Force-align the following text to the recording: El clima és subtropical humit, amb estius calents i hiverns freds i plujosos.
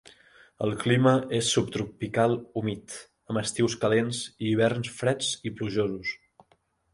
El 0.67 0.71
clima 0.83 1.11
és 1.39 1.49
subtropical 1.57 2.33
humit, 2.61 2.95
amb 3.33 3.43
estius 3.43 3.77
calents 3.85 4.23
i 4.33 4.49
hiverns 4.55 4.91
freds 5.03 5.31
i 5.51 5.55
plujosos. 5.61 6.17